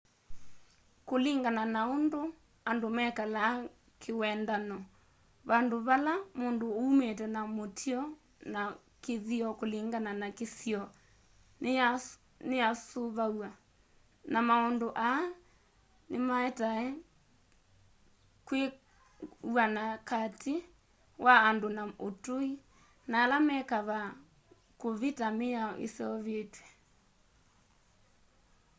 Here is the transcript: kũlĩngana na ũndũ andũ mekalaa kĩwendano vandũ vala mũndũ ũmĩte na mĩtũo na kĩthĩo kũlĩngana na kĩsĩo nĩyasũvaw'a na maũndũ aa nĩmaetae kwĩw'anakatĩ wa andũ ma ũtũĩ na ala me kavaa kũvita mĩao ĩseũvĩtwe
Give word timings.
kũlĩngana 1.07 1.63
na 1.73 1.81
ũndũ 1.95 2.21
andũ 2.69 2.87
mekalaa 2.97 3.53
kĩwendano 4.01 4.77
vandũ 5.49 5.77
vala 5.87 6.13
mũndũ 6.39 6.67
ũmĩte 6.85 7.25
na 7.35 7.41
mĩtũo 7.55 8.01
na 8.53 8.61
kĩthĩo 9.03 9.49
kũlĩngana 9.59 10.11
na 10.21 10.27
kĩsĩo 10.37 10.81
nĩyasũvaw'a 12.47 13.49
na 14.31 14.39
maũndũ 14.47 14.87
aa 15.07 15.23
nĩmaetae 16.11 16.85
kwĩw'anakatĩ 18.47 20.55
wa 21.25 21.33
andũ 21.49 21.67
ma 21.77 21.83
ũtũĩ 22.07 22.49
na 23.09 23.15
ala 23.23 23.37
me 23.47 23.55
kavaa 23.71 24.09
kũvita 24.81 25.27
mĩao 25.39 25.71
ĩseũvĩtwe 25.85 26.65